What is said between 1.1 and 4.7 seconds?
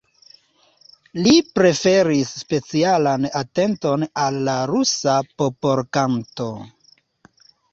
Li preferis specialan atenton al la